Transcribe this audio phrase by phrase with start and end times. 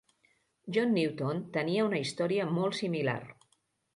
[0.77, 3.17] John Newton tenia una història molt similar.